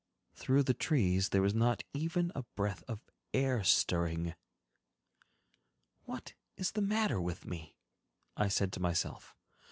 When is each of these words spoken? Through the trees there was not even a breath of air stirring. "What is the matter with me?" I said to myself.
Through 0.33 0.63
the 0.63 0.73
trees 0.73 1.29
there 1.29 1.43
was 1.43 1.53
not 1.53 1.83
even 1.93 2.31
a 2.33 2.41
breath 2.55 2.81
of 2.87 3.03
air 3.35 3.63
stirring. 3.63 4.33
"What 6.05 6.33
is 6.57 6.71
the 6.71 6.81
matter 6.81 7.21
with 7.21 7.45
me?" 7.45 7.75
I 8.35 8.47
said 8.47 8.73
to 8.73 8.79
myself. 8.79 9.35